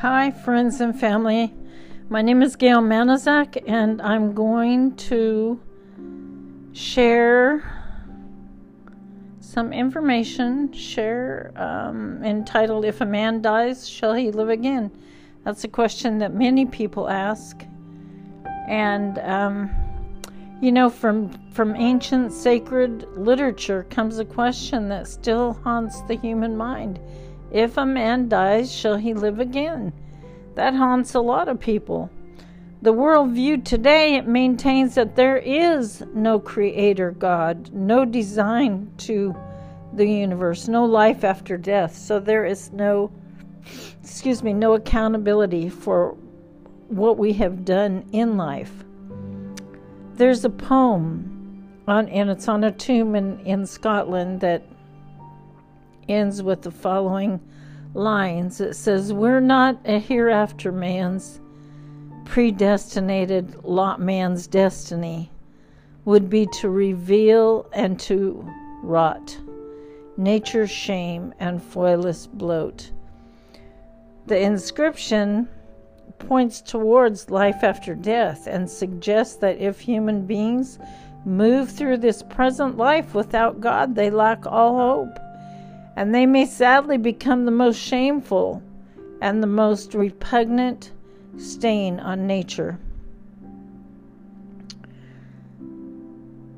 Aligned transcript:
Hi, 0.00 0.30
friends 0.30 0.82
and 0.82 1.00
family. 1.00 1.54
My 2.10 2.20
name 2.20 2.42
is 2.42 2.54
Gail 2.54 2.82
Manizak, 2.82 3.64
and 3.66 4.02
I'm 4.02 4.34
going 4.34 4.94
to 4.96 5.58
share 6.74 7.64
some 9.40 9.72
information, 9.72 10.70
share 10.74 11.50
um, 11.56 12.22
entitled 12.22 12.84
If 12.84 13.00
a 13.00 13.06
Man 13.06 13.40
Dies, 13.40 13.88
Shall 13.88 14.12
He 14.12 14.30
Live 14.30 14.50
Again? 14.50 14.90
That's 15.44 15.64
a 15.64 15.68
question 15.68 16.18
that 16.18 16.34
many 16.34 16.66
people 16.66 17.08
ask. 17.08 17.64
And, 18.68 19.18
um, 19.20 19.70
you 20.60 20.72
know, 20.72 20.90
from, 20.90 21.30
from 21.52 21.74
ancient 21.74 22.34
sacred 22.34 23.08
literature 23.16 23.86
comes 23.88 24.18
a 24.18 24.26
question 24.26 24.90
that 24.90 25.08
still 25.08 25.54
haunts 25.64 26.02
the 26.02 26.16
human 26.16 26.54
mind 26.54 27.00
if 27.56 27.78
a 27.78 27.86
man 27.86 28.28
dies, 28.28 28.70
shall 28.70 28.96
he 28.96 29.14
live 29.14 29.40
again? 29.40 29.90
That 30.56 30.74
haunts 30.74 31.14
a 31.14 31.20
lot 31.20 31.48
of 31.48 31.58
people. 31.58 32.10
The 32.82 32.92
worldview 32.92 33.64
today 33.64 34.16
it 34.16 34.28
maintains 34.28 34.94
that 34.96 35.16
there 35.16 35.38
is 35.38 36.04
no 36.12 36.38
creator 36.38 37.12
God, 37.12 37.72
no 37.72 38.04
design 38.04 38.92
to 38.98 39.34
the 39.94 40.04
universe, 40.04 40.68
no 40.68 40.84
life 40.84 41.24
after 41.24 41.56
death. 41.56 41.96
So 41.96 42.20
there 42.20 42.44
is 42.44 42.72
no 42.72 43.10
excuse 44.02 44.42
me, 44.42 44.52
no 44.52 44.74
accountability 44.74 45.70
for 45.70 46.14
what 46.88 47.16
we 47.16 47.32
have 47.32 47.64
done 47.64 48.04
in 48.12 48.36
life. 48.36 48.84
There's 50.12 50.44
a 50.44 50.50
poem 50.50 51.72
on 51.88 52.06
and 52.10 52.28
it's 52.28 52.48
on 52.48 52.64
a 52.64 52.70
tomb 52.70 53.16
in, 53.16 53.40
in 53.40 53.64
Scotland 53.64 54.40
that 54.42 54.62
ends 56.08 56.42
with 56.42 56.62
the 56.62 56.70
following 56.70 57.40
lines 57.94 58.60
it 58.60 58.74
says, 58.76 59.12
We're 59.12 59.40
not 59.40 59.78
a 59.84 59.98
hereafter 59.98 60.70
man's 60.70 61.40
predestinated 62.24 63.64
lot 63.64 64.00
man's 64.00 64.46
destiny 64.46 65.30
would 66.04 66.28
be 66.28 66.46
to 66.46 66.68
reveal 66.68 67.68
and 67.72 67.98
to 68.00 68.48
rot 68.82 69.36
nature's 70.16 70.70
shame 70.70 71.34
and 71.38 71.60
foilless 71.60 72.26
bloat. 72.26 72.90
The 74.26 74.40
inscription 74.40 75.48
points 76.18 76.60
towards 76.60 77.30
life 77.30 77.62
after 77.62 77.94
death 77.94 78.46
and 78.46 78.68
suggests 78.68 79.36
that 79.36 79.58
if 79.58 79.80
human 79.80 80.26
beings 80.26 80.78
move 81.24 81.70
through 81.70 81.98
this 81.98 82.22
present 82.22 82.76
life 82.76 83.14
without 83.14 83.60
God, 83.60 83.94
they 83.94 84.10
lack 84.10 84.46
all 84.46 84.76
hope 84.76 85.18
and 85.96 86.14
they 86.14 86.26
may 86.26 86.44
sadly 86.44 86.98
become 86.98 87.44
the 87.44 87.50
most 87.50 87.78
shameful 87.78 88.62
and 89.22 89.42
the 89.42 89.46
most 89.46 89.94
repugnant 89.94 90.92
stain 91.38 91.98
on 92.00 92.26
nature. 92.26 92.78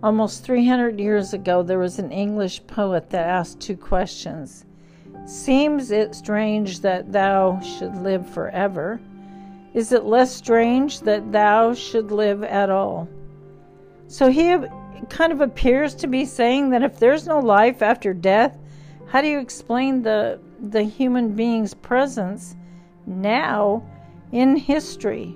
Almost 0.02 0.44
300 0.44 1.00
years 1.00 1.32
ago, 1.32 1.62
there 1.62 1.78
was 1.78 1.98
an 1.98 2.12
English 2.12 2.66
poet 2.66 3.10
that 3.10 3.26
asked 3.26 3.60
two 3.60 3.76
questions 3.76 4.64
Seems 5.26 5.90
it 5.90 6.14
strange 6.14 6.80
that 6.80 7.12
thou 7.12 7.60
should 7.60 7.94
live 7.96 8.28
forever? 8.28 9.00
Is 9.74 9.92
it 9.92 10.04
less 10.04 10.34
strange 10.34 11.00
that 11.00 11.32
thou 11.32 11.74
should 11.74 12.10
live 12.10 12.42
at 12.42 12.70
all? 12.70 13.08
So 14.06 14.30
he 14.30 14.56
kind 15.10 15.32
of 15.32 15.40
appears 15.40 15.94
to 15.96 16.06
be 16.06 16.24
saying 16.24 16.70
that 16.70 16.82
if 16.82 16.98
there's 16.98 17.26
no 17.26 17.40
life 17.40 17.82
after 17.82 18.14
death, 18.14 18.56
how 19.08 19.22
do 19.22 19.28
you 19.28 19.38
explain 19.38 20.02
the 20.02 20.38
the 20.60 20.82
human 20.82 21.34
being's 21.34 21.72
presence 21.72 22.56
now 23.06 23.82
in 24.32 24.56
history? 24.56 25.34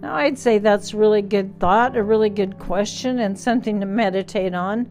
Now, 0.00 0.16
I'd 0.16 0.38
say 0.38 0.58
that's 0.58 0.92
a 0.92 0.96
really 0.96 1.22
good 1.22 1.60
thought, 1.60 1.96
a 1.96 2.02
really 2.02 2.30
good 2.30 2.58
question, 2.58 3.20
and 3.20 3.38
something 3.38 3.78
to 3.78 3.86
meditate 3.86 4.52
on. 4.52 4.90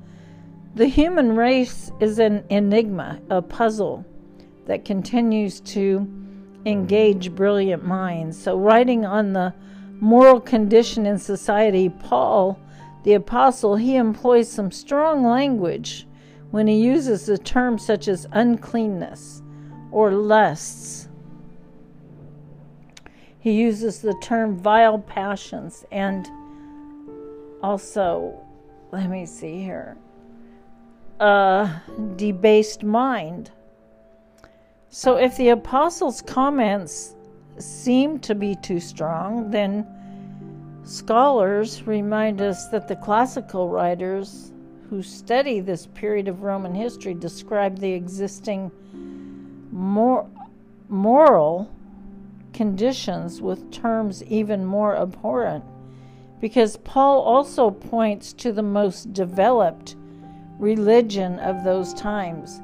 The 0.75 0.85
human 0.85 1.35
race 1.35 1.91
is 1.99 2.17
an 2.17 2.45
enigma, 2.49 3.19
a 3.29 3.41
puzzle 3.41 4.05
that 4.67 4.85
continues 4.85 5.59
to 5.59 6.07
engage 6.65 7.35
brilliant 7.35 7.83
minds. 7.83 8.41
So, 8.41 8.57
writing 8.57 9.05
on 9.05 9.33
the 9.33 9.53
moral 9.99 10.39
condition 10.39 11.05
in 11.05 11.17
society, 11.17 11.89
Paul, 11.89 12.57
the 13.03 13.15
apostle, 13.15 13.75
he 13.75 13.97
employs 13.97 14.47
some 14.47 14.71
strong 14.71 15.25
language 15.25 16.07
when 16.51 16.67
he 16.67 16.75
uses 16.75 17.25
the 17.25 17.37
terms 17.37 17.85
such 17.85 18.07
as 18.07 18.27
uncleanness 18.31 19.41
or 19.91 20.11
lusts. 20.11 21.07
He 23.39 23.53
uses 23.53 24.01
the 24.01 24.13
term 24.21 24.57
vile 24.57 24.99
passions 24.99 25.83
and 25.91 26.27
also, 27.63 28.39
let 28.91 29.09
me 29.09 29.25
see 29.25 29.63
here, 29.63 29.97
a 31.19 31.81
debased 32.17 32.83
mind. 32.83 33.51
So 34.89 35.15
if 35.15 35.37
the 35.37 35.49
apostles' 35.49 36.21
comments 36.21 37.15
seem 37.57 38.19
to 38.19 38.35
be 38.35 38.55
too 38.55 38.79
strong, 38.79 39.49
then 39.51 39.87
scholars 40.83 41.83
remind 41.83 42.41
us 42.41 42.67
that 42.69 42.87
the 42.87 42.95
classical 42.95 43.69
writers 43.69 44.51
who 44.91 45.01
study 45.01 45.61
this 45.61 45.85
period 45.85 46.27
of 46.27 46.41
Roman 46.41 46.75
history 46.75 47.13
describe 47.13 47.79
the 47.79 47.93
existing 47.93 48.69
mor- 49.71 50.29
moral 50.89 51.73
conditions 52.51 53.41
with 53.41 53.71
terms 53.71 54.21
even 54.25 54.65
more 54.65 54.97
abhorrent. 54.97 55.63
Because 56.41 56.75
Paul 56.75 57.21
also 57.21 57.71
points 57.71 58.33
to 58.33 58.51
the 58.51 58.63
most 58.63 59.13
developed 59.13 59.95
religion 60.59 61.39
of 61.39 61.63
those 61.63 61.93
times. 61.93 62.59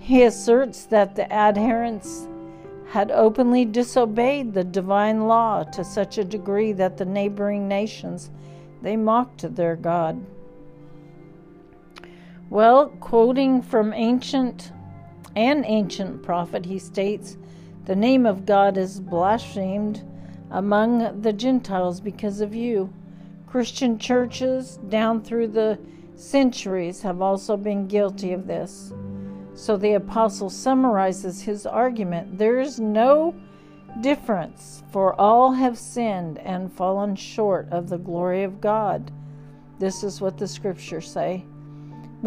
He 0.00 0.22
asserts 0.22 0.86
that 0.86 1.14
the 1.14 1.30
adherents 1.30 2.26
had 2.88 3.10
openly 3.10 3.66
disobeyed 3.66 4.54
the 4.54 4.64
divine 4.64 5.28
law 5.28 5.62
to 5.64 5.84
such 5.84 6.16
a 6.16 6.24
degree 6.24 6.72
that 6.72 6.96
the 6.96 7.04
neighboring 7.04 7.68
nations 7.68 8.30
they 8.80 8.96
mocked 8.96 9.54
their 9.56 9.76
God. 9.76 10.24
Well, 12.48 12.88
quoting 13.00 13.60
from 13.60 13.92
ancient 13.92 14.72
an 15.34 15.64
ancient 15.66 16.22
prophet, 16.22 16.64
he 16.64 16.78
states, 16.78 17.36
The 17.84 17.96
name 17.96 18.24
of 18.24 18.46
God 18.46 18.78
is 18.78 19.00
blasphemed 19.00 20.02
among 20.50 21.20
the 21.20 21.32
Gentiles 21.32 22.00
because 22.00 22.40
of 22.40 22.54
you. 22.54 22.92
Christian 23.46 23.98
churches 23.98 24.78
down 24.88 25.22
through 25.22 25.48
the 25.48 25.78
centuries 26.14 27.02
have 27.02 27.20
also 27.20 27.56
been 27.56 27.86
guilty 27.86 28.32
of 28.32 28.46
this. 28.46 28.92
So 29.54 29.76
the 29.76 29.94
apostle 29.94 30.48
summarizes 30.48 31.42
his 31.42 31.66
argument 31.66 32.38
there 32.38 32.60
is 32.60 32.78
no 32.78 33.34
difference, 34.00 34.82
for 34.90 35.18
all 35.20 35.52
have 35.52 35.78
sinned 35.78 36.38
and 36.38 36.72
fallen 36.72 37.16
short 37.16 37.68
of 37.70 37.88
the 37.88 37.98
glory 37.98 38.44
of 38.44 38.60
God. 38.60 39.10
This 39.78 40.04
is 40.04 40.20
what 40.20 40.38
the 40.38 40.48
scriptures 40.48 41.10
say. 41.10 41.44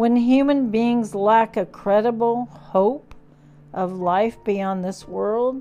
When 0.00 0.16
human 0.16 0.70
beings 0.70 1.14
lack 1.14 1.58
a 1.58 1.66
credible 1.66 2.46
hope 2.46 3.14
of 3.74 3.92
life 3.92 4.42
beyond 4.44 4.82
this 4.82 5.06
world, 5.06 5.60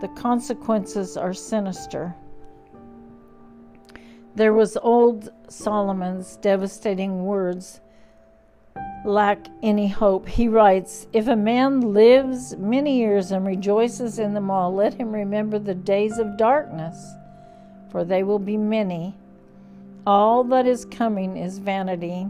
the 0.00 0.08
consequences 0.08 1.16
are 1.16 1.32
sinister. 1.32 2.12
There 4.34 4.52
was 4.52 4.76
old 4.78 5.30
Solomon's 5.48 6.38
devastating 6.38 7.24
words 7.24 7.80
lack 9.04 9.46
any 9.62 9.86
hope. 9.86 10.26
He 10.26 10.48
writes, 10.48 11.06
If 11.12 11.28
a 11.28 11.36
man 11.36 11.92
lives 11.92 12.56
many 12.56 12.98
years 12.98 13.30
and 13.30 13.46
rejoices 13.46 14.18
in 14.18 14.34
them 14.34 14.50
all, 14.50 14.74
let 14.74 14.94
him 14.94 15.12
remember 15.12 15.60
the 15.60 15.76
days 15.76 16.18
of 16.18 16.36
darkness, 16.36 17.12
for 17.92 18.02
they 18.02 18.24
will 18.24 18.40
be 18.40 18.56
many. 18.56 19.16
All 20.04 20.42
that 20.42 20.66
is 20.66 20.84
coming 20.84 21.36
is 21.36 21.58
vanity. 21.58 22.26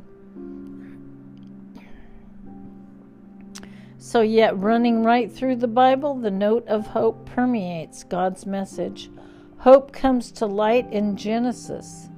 So, 4.08 4.22
yet 4.22 4.58
running 4.58 5.04
right 5.04 5.30
through 5.30 5.56
the 5.56 5.68
Bible, 5.68 6.14
the 6.14 6.30
note 6.30 6.66
of 6.66 6.86
hope 6.86 7.26
permeates 7.26 8.04
God's 8.04 8.46
message. 8.46 9.10
Hope 9.58 9.92
comes 9.92 10.32
to 10.32 10.46
light 10.46 10.90
in 10.90 11.14
Genesis. 11.14 12.08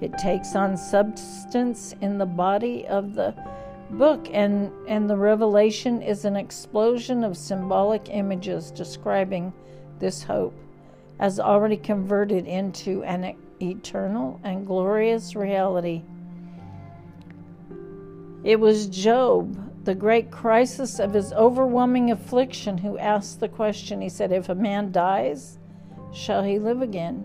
It 0.00 0.18
takes 0.18 0.56
on 0.56 0.76
substance 0.76 1.94
in 2.00 2.18
the 2.18 2.26
body 2.26 2.88
of 2.88 3.14
the 3.14 3.36
book, 3.90 4.28
and, 4.32 4.72
and 4.88 5.08
the 5.08 5.16
revelation 5.16 6.02
is 6.02 6.24
an 6.24 6.34
explosion 6.34 7.22
of 7.22 7.36
symbolic 7.36 8.08
images 8.08 8.72
describing 8.72 9.52
this 10.00 10.24
hope 10.24 10.58
as 11.20 11.38
already 11.38 11.76
converted 11.76 12.48
into 12.48 13.04
an 13.04 13.36
eternal 13.62 14.40
and 14.42 14.66
glorious 14.66 15.36
reality. 15.36 16.02
It 18.42 18.58
was 18.58 18.88
Job 18.88 19.67
the 19.88 19.94
great 19.94 20.30
crisis 20.30 20.98
of 20.98 21.14
his 21.14 21.32
overwhelming 21.32 22.10
affliction, 22.10 22.76
who 22.76 22.98
asked 22.98 23.40
the 23.40 23.48
question, 23.48 24.02
he 24.02 24.08
said, 24.10 24.30
If 24.30 24.50
a 24.50 24.54
man 24.54 24.92
dies, 24.92 25.58
shall 26.12 26.42
he 26.42 26.58
live 26.58 26.82
again? 26.82 27.24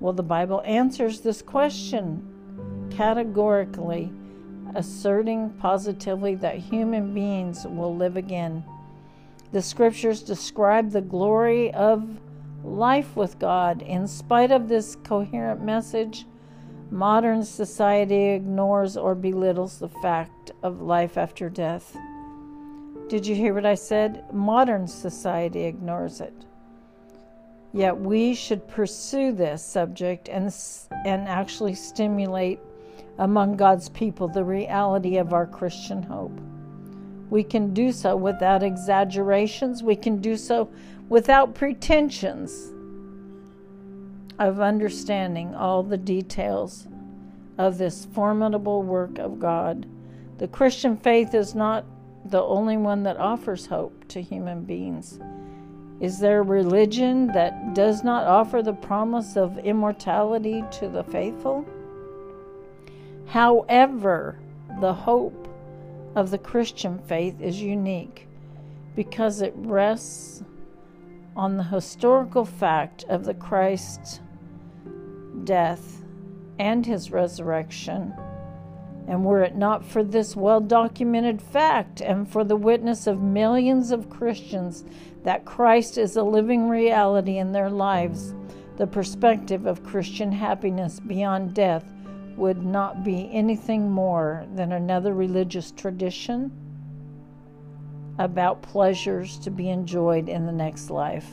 Well, 0.00 0.14
the 0.14 0.22
Bible 0.22 0.62
answers 0.64 1.20
this 1.20 1.42
question 1.42 2.88
categorically, 2.90 4.10
asserting 4.74 5.50
positively 5.60 6.34
that 6.36 6.56
human 6.56 7.12
beings 7.12 7.66
will 7.66 7.94
live 7.94 8.16
again. 8.16 8.64
The 9.52 9.60
scriptures 9.60 10.22
describe 10.22 10.90
the 10.90 11.02
glory 11.02 11.70
of 11.74 12.18
life 12.64 13.14
with 13.14 13.38
God. 13.38 13.82
In 13.82 14.08
spite 14.08 14.52
of 14.52 14.68
this 14.68 14.96
coherent 15.04 15.60
message, 15.60 16.24
modern 16.90 17.44
society 17.44 18.30
ignores 18.30 18.96
or 18.96 19.14
belittles 19.14 19.78
the 19.78 19.88
fact 19.88 20.52
of 20.62 20.80
life 20.80 21.18
after 21.18 21.50
death. 21.50 21.96
Did 23.08 23.26
you 23.26 23.34
hear 23.34 23.54
what 23.54 23.66
I 23.66 23.74
said? 23.74 24.24
Modern 24.32 24.86
society 24.86 25.64
ignores 25.64 26.20
it. 26.20 26.34
Yet 27.72 27.98
we 27.98 28.34
should 28.34 28.66
pursue 28.68 29.32
this 29.32 29.62
subject 29.62 30.28
and, 30.28 30.54
and 31.04 31.28
actually 31.28 31.74
stimulate 31.74 32.60
among 33.18 33.56
God's 33.56 33.88
people 33.90 34.28
the 34.28 34.44
reality 34.44 35.18
of 35.18 35.32
our 35.32 35.46
Christian 35.46 36.02
hope. 36.02 36.38
We 37.30 37.44
can 37.44 37.74
do 37.74 37.92
so 37.92 38.16
without 38.16 38.62
exaggerations, 38.62 39.82
we 39.82 39.96
can 39.96 40.20
do 40.20 40.36
so 40.36 40.70
without 41.08 41.54
pretensions 41.54 42.72
of 44.38 44.60
understanding 44.60 45.54
all 45.54 45.82
the 45.82 45.96
details 45.96 46.86
of 47.58 47.78
this 47.78 48.06
formidable 48.06 48.82
work 48.82 49.18
of 49.18 49.40
God. 49.40 49.86
The 50.38 50.48
Christian 50.48 50.96
faith 50.96 51.34
is 51.34 51.54
not 51.54 51.84
the 52.24 52.42
only 52.42 52.76
one 52.76 53.02
that 53.02 53.16
offers 53.16 53.66
hope 53.66 54.06
to 54.08 54.22
human 54.22 54.62
beings. 54.62 55.18
Is 56.00 56.20
there 56.20 56.40
a 56.40 56.44
religion 56.44 57.26
that 57.28 57.74
does 57.74 58.04
not 58.04 58.24
offer 58.24 58.62
the 58.62 58.72
promise 58.72 59.36
of 59.36 59.58
immortality 59.58 60.62
to 60.72 60.88
the 60.88 61.02
faithful? 61.02 61.66
However, 63.26 64.38
the 64.80 64.94
hope 64.94 65.48
of 66.14 66.30
the 66.30 66.38
Christian 66.38 66.98
faith 66.98 67.40
is 67.40 67.60
unique 67.60 68.28
because 68.94 69.42
it 69.42 69.54
rests 69.56 70.44
on 71.36 71.56
the 71.56 71.64
historical 71.64 72.44
fact 72.44 73.04
of 73.08 73.24
the 73.24 73.34
Christ's 73.34 74.20
death 75.48 76.02
and 76.58 76.84
his 76.84 77.10
resurrection 77.10 78.12
and 79.06 79.24
were 79.24 79.42
it 79.42 79.56
not 79.56 79.82
for 79.82 80.04
this 80.04 80.36
well 80.36 80.60
documented 80.60 81.40
fact 81.40 82.02
and 82.02 82.30
for 82.30 82.44
the 82.44 82.54
witness 82.54 83.06
of 83.06 83.22
millions 83.22 83.90
of 83.90 84.10
Christians 84.10 84.84
that 85.24 85.46
Christ 85.46 85.96
is 85.96 86.16
a 86.16 86.22
living 86.22 86.68
reality 86.68 87.38
in 87.38 87.52
their 87.52 87.70
lives, 87.70 88.34
the 88.76 88.86
perspective 88.86 89.64
of 89.64 89.82
Christian 89.82 90.30
happiness 90.30 91.00
beyond 91.00 91.54
death 91.54 91.90
would 92.36 92.62
not 92.62 93.02
be 93.02 93.30
anything 93.32 93.90
more 93.90 94.44
than 94.54 94.72
another 94.72 95.14
religious 95.14 95.70
tradition 95.70 96.52
about 98.18 98.60
pleasures 98.60 99.38
to 99.38 99.50
be 99.50 99.70
enjoyed 99.70 100.28
in 100.28 100.44
the 100.44 100.52
next 100.52 100.90
life. 100.90 101.30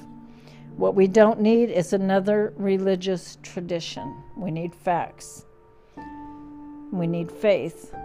What 0.77 0.93
we 0.93 1.07
don't 1.07 1.39
need 1.39 1.69
is 1.69 1.93
another 1.93 2.53
religious 2.57 3.37
tradition. 3.41 4.13
We 4.35 4.51
need 4.51 4.75
facts. 4.75 5.45
We 6.91 7.07
need 7.07 7.31
faith. 7.31 7.95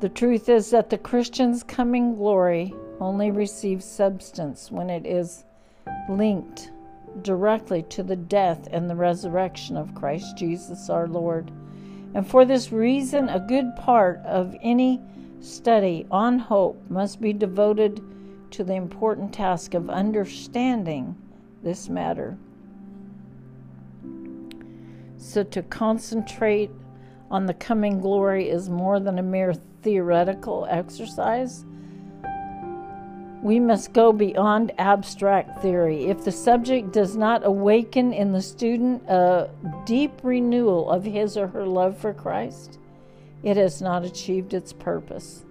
The 0.00 0.08
truth 0.08 0.48
is 0.48 0.70
that 0.70 0.88
the 0.88 0.96
Christian's 0.96 1.62
coming 1.62 2.16
glory 2.16 2.74
only 3.00 3.30
receives 3.30 3.84
substance 3.84 4.70
when 4.70 4.88
it 4.88 5.04
is 5.04 5.44
linked 6.08 6.70
directly 7.20 7.82
to 7.82 8.02
the 8.02 8.16
death 8.16 8.68
and 8.70 8.88
the 8.88 8.96
resurrection 8.96 9.76
of 9.76 9.94
Christ 9.94 10.38
Jesus 10.38 10.88
our 10.88 11.06
Lord. 11.06 11.50
And 12.14 12.26
for 12.26 12.46
this 12.46 12.72
reason, 12.72 13.28
a 13.28 13.40
good 13.40 13.76
part 13.76 14.20
of 14.24 14.56
any 14.62 15.02
study 15.40 16.06
on 16.10 16.38
hope 16.38 16.82
must 16.88 17.20
be 17.20 17.34
devoted 17.34 18.00
to 18.52 18.64
the 18.64 18.74
important 18.74 19.34
task 19.34 19.74
of 19.74 19.90
understanding 19.90 21.14
this 21.62 21.88
matter. 21.88 22.36
So, 25.16 25.42
to 25.42 25.62
concentrate 25.62 26.70
on 27.30 27.46
the 27.46 27.54
coming 27.54 28.00
glory 28.00 28.48
is 28.48 28.68
more 28.68 29.00
than 29.00 29.18
a 29.18 29.22
mere 29.22 29.54
theoretical 29.82 30.66
exercise. 30.70 31.64
We 33.42 33.60
must 33.60 33.92
go 33.92 34.12
beyond 34.12 34.72
abstract 34.78 35.62
theory. 35.62 36.06
If 36.06 36.24
the 36.24 36.32
subject 36.32 36.92
does 36.92 37.16
not 37.16 37.46
awaken 37.46 38.12
in 38.12 38.32
the 38.32 38.42
student 38.42 39.02
a 39.08 39.50
deep 39.86 40.12
renewal 40.22 40.90
of 40.90 41.04
his 41.04 41.36
or 41.36 41.46
her 41.48 41.64
love 41.64 41.96
for 41.96 42.12
Christ, 42.12 42.78
it 43.42 43.56
has 43.56 43.80
not 43.80 44.04
achieved 44.04 44.54
its 44.54 44.72
purpose. 44.72 45.44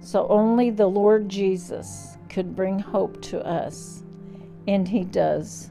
So 0.00 0.26
only 0.28 0.68
the 0.68 0.86
Lord 0.86 1.30
Jesus 1.30 2.18
could 2.28 2.54
bring 2.54 2.78
hope 2.78 3.22
to 3.22 3.44
us, 3.46 4.02
and 4.66 4.88
He 4.88 5.04
does. 5.04 5.70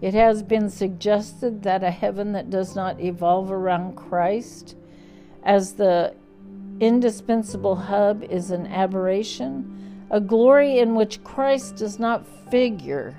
It 0.00 0.14
has 0.14 0.42
been 0.42 0.70
suggested 0.70 1.62
that 1.64 1.82
a 1.82 1.90
heaven 1.90 2.32
that 2.32 2.50
does 2.50 2.76
not 2.76 3.00
evolve 3.00 3.50
around 3.50 3.96
Christ 3.96 4.76
as 5.42 5.72
the 5.72 6.14
indispensable 6.80 7.74
hub 7.74 8.22
is 8.24 8.50
an 8.50 8.66
aberration, 8.66 10.06
a 10.10 10.20
glory 10.20 10.78
in 10.78 10.94
which 10.94 11.24
Christ 11.24 11.76
does 11.76 11.98
not 11.98 12.26
figure 12.50 13.16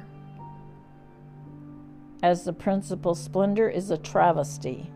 as 2.24 2.44
the 2.44 2.54
principal 2.54 3.16
splendor 3.16 3.70
is 3.70 3.92
a 3.92 3.98
travesty. 3.98 4.92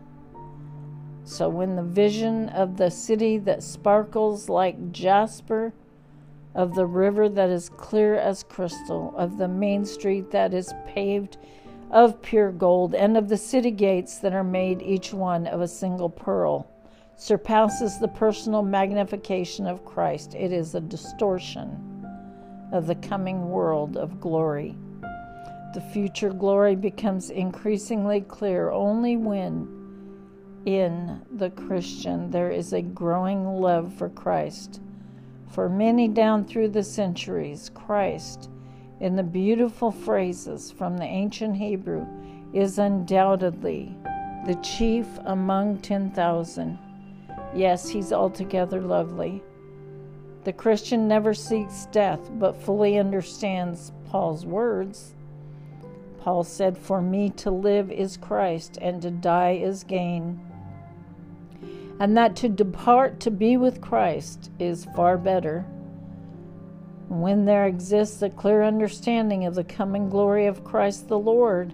So 1.24 1.48
when 1.48 1.76
the 1.76 1.82
vision 1.82 2.50
of 2.50 2.76
the 2.76 2.90
city 2.90 3.38
that 3.38 3.62
sparkles 3.62 4.48
like 4.48 4.92
jasper, 4.92 5.72
of 6.54 6.74
the 6.74 6.86
river 6.86 7.28
that 7.28 7.50
is 7.50 7.68
clear 7.68 8.14
as 8.14 8.42
crystal, 8.42 9.14
of 9.16 9.38
the 9.38 9.48
main 9.48 9.84
street 9.84 10.30
that 10.30 10.54
is 10.54 10.72
paved 10.86 11.36
of 11.90 12.20
pure 12.22 12.50
gold, 12.50 12.94
and 12.94 13.16
of 13.16 13.28
the 13.28 13.36
city 13.36 13.70
gates 13.70 14.18
that 14.18 14.32
are 14.32 14.44
made 14.44 14.82
each 14.82 15.12
one 15.12 15.46
of 15.46 15.60
a 15.60 15.68
single 15.68 16.10
pearl, 16.10 16.66
surpasses 17.16 17.98
the 17.98 18.08
personal 18.08 18.62
magnification 18.62 19.66
of 19.66 19.84
Christ. 19.84 20.34
It 20.34 20.52
is 20.52 20.74
a 20.74 20.80
distortion 20.80 22.04
of 22.72 22.86
the 22.86 22.96
coming 22.96 23.50
world 23.50 23.96
of 23.96 24.20
glory. 24.20 24.76
The 25.74 25.80
future 25.92 26.32
glory 26.32 26.74
becomes 26.74 27.30
increasingly 27.30 28.20
clear 28.22 28.70
only 28.70 29.16
when, 29.16 29.68
in 30.66 31.22
the 31.30 31.50
Christian, 31.50 32.30
there 32.30 32.50
is 32.50 32.72
a 32.72 32.82
growing 32.82 33.44
love 33.44 33.92
for 33.94 34.08
Christ. 34.08 34.80
For 35.54 35.68
many 35.68 36.08
down 36.08 36.46
through 36.46 36.70
the 36.70 36.82
centuries, 36.82 37.70
Christ 37.72 38.50
in 38.98 39.14
the 39.14 39.22
beautiful 39.22 39.92
phrases 39.92 40.72
from 40.72 40.96
the 40.96 41.04
ancient 41.04 41.56
Hebrew 41.56 42.04
is 42.52 42.80
undoubtedly 42.80 43.96
the 44.46 44.58
chief 44.62 45.06
among 45.26 45.78
10,000. 45.78 46.76
Yes, 47.54 47.88
he's 47.88 48.12
altogether 48.12 48.80
lovely. 48.80 49.44
The 50.42 50.52
Christian 50.52 51.06
never 51.06 51.32
seeks 51.32 51.86
death, 51.92 52.32
but 52.32 52.60
fully 52.60 52.98
understands 52.98 53.92
Paul's 54.06 54.44
words. 54.44 55.14
Paul 56.18 56.42
said, 56.42 56.76
For 56.76 57.00
me 57.00 57.30
to 57.30 57.52
live 57.52 57.92
is 57.92 58.16
Christ, 58.16 58.76
and 58.82 59.00
to 59.02 59.12
die 59.12 59.52
is 59.52 59.84
gain. 59.84 60.40
And 62.00 62.16
that 62.16 62.34
to 62.36 62.48
depart 62.48 63.20
to 63.20 63.30
be 63.30 63.56
with 63.56 63.80
Christ 63.80 64.50
is 64.58 64.86
far 64.96 65.16
better. 65.16 65.64
When 67.08 67.44
there 67.44 67.66
exists 67.66 68.22
a 68.22 68.30
clear 68.30 68.64
understanding 68.64 69.44
of 69.44 69.54
the 69.54 69.64
coming 69.64 70.08
glory 70.08 70.46
of 70.46 70.64
Christ 70.64 71.08
the 71.08 71.18
Lord, 71.18 71.72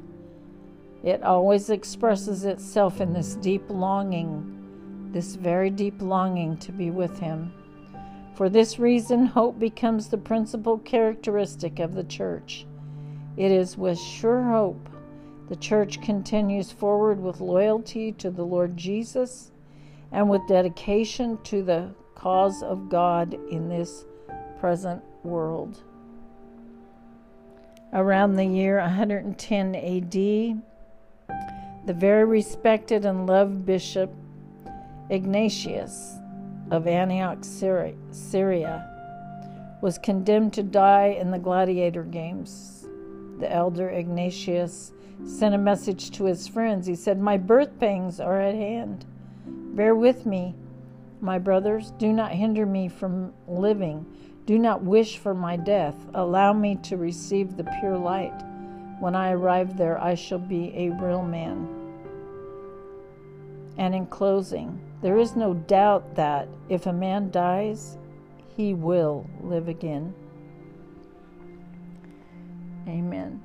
it 1.02 1.22
always 1.22 1.70
expresses 1.70 2.44
itself 2.44 3.00
in 3.00 3.14
this 3.14 3.36
deep 3.36 3.62
longing, 3.70 5.08
this 5.12 5.36
very 5.36 5.70
deep 5.70 6.02
longing 6.02 6.58
to 6.58 6.72
be 6.72 6.90
with 6.90 7.18
Him. 7.20 7.52
For 8.34 8.50
this 8.50 8.78
reason, 8.78 9.26
hope 9.26 9.58
becomes 9.58 10.08
the 10.08 10.18
principal 10.18 10.78
characteristic 10.78 11.78
of 11.78 11.94
the 11.94 12.04
church. 12.04 12.66
It 13.36 13.50
is 13.50 13.78
with 13.78 13.98
sure 13.98 14.42
hope 14.42 14.88
the 15.48 15.56
church 15.56 16.00
continues 16.02 16.70
forward 16.70 17.20
with 17.20 17.40
loyalty 17.40 18.12
to 18.12 18.30
the 18.30 18.44
Lord 18.44 18.76
Jesus 18.76 19.50
and 20.12 20.28
with 20.28 20.46
dedication 20.48 21.38
to 21.44 21.62
the 21.62 21.94
cause 22.14 22.62
of 22.62 22.88
God 22.88 23.34
in 23.50 23.68
this 23.68 24.04
present 24.58 25.02
world. 25.22 25.82
Around 27.92 28.36
the 28.36 28.44
year 28.44 28.78
110 28.78 29.74
AD, 29.74 30.12
the 31.86 31.94
very 31.94 32.24
respected 32.24 33.04
and 33.04 33.26
loved 33.26 33.64
bishop 33.64 34.12
Ignatius 35.08 36.18
of 36.70 36.86
Antioch, 36.86 37.38
Syria, 37.42 38.86
was 39.80 39.98
condemned 39.98 40.52
to 40.52 40.62
die 40.62 41.16
in 41.18 41.30
the 41.30 41.38
gladiator 41.38 42.04
games. 42.04 42.86
The 43.38 43.50
elder 43.50 43.88
Ignatius 43.88 44.92
sent 45.24 45.54
a 45.54 45.58
message 45.58 46.10
to 46.12 46.24
his 46.24 46.46
friends. 46.46 46.86
He 46.86 46.94
said, 46.94 47.18
My 47.18 47.36
birth 47.38 47.78
pangs 47.80 48.20
are 48.20 48.40
at 48.40 48.54
hand. 48.54 49.04
Bear 49.46 49.94
with 49.94 50.26
me, 50.26 50.54
my 51.20 51.38
brothers. 51.38 51.92
Do 51.98 52.12
not 52.12 52.32
hinder 52.32 52.66
me 52.66 52.88
from 52.88 53.32
living. 53.46 54.06
Do 54.46 54.58
not 54.58 54.82
wish 54.82 55.18
for 55.18 55.34
my 55.34 55.56
death. 55.56 55.94
Allow 56.14 56.52
me 56.52 56.76
to 56.82 56.96
receive 56.96 57.56
the 57.56 57.70
pure 57.80 57.96
light. 57.96 58.34
When 58.98 59.14
I 59.14 59.30
arrive 59.32 59.76
there, 59.76 60.00
I 60.00 60.14
shall 60.14 60.38
be 60.38 60.72
a 60.76 60.90
real 60.90 61.22
man. 61.22 61.68
And 63.78 63.94
in 63.94 64.06
closing, 64.06 64.80
there 65.02 65.16
is 65.16 65.36
no 65.36 65.54
doubt 65.54 66.16
that 66.16 66.48
if 66.68 66.86
a 66.86 66.92
man 66.92 67.30
dies, 67.30 67.96
he 68.56 68.74
will 68.74 69.28
live 69.42 69.68
again. 69.68 70.12
Amen. 72.86 73.40